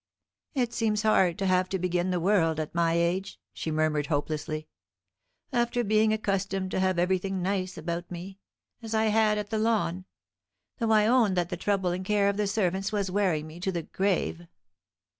"It 0.55 0.73
seems 0.73 1.03
hard 1.03 1.37
to 1.37 1.45
have 1.45 1.69
to 1.69 1.77
begin 1.77 2.09
the 2.09 2.19
world 2.19 2.59
at 2.59 2.73
my 2.73 2.93
age," 2.93 3.39
she 3.53 3.69
murmured 3.69 4.07
hopelessly, 4.07 4.67
"after 5.53 5.83
being 5.83 6.11
accustomed 6.11 6.71
to 6.71 6.79
have 6.79 6.97
everything 6.97 7.43
nice 7.43 7.77
about 7.77 8.09
me, 8.09 8.39
as 8.81 8.95
I 8.95 9.05
had 9.13 9.37
at 9.37 9.51
the 9.51 9.59
Lawn; 9.59 10.05
though 10.79 10.89
I 10.89 11.05
own 11.05 11.35
that 11.35 11.49
the 11.49 11.55
trouble 11.55 11.91
and 11.91 12.03
care 12.03 12.29
of 12.29 12.37
the 12.37 12.47
servants 12.47 12.91
was 12.91 13.11
wearing 13.11 13.45
me 13.45 13.59
to 13.59 13.71
the 13.71 13.83
grave." 13.83 14.47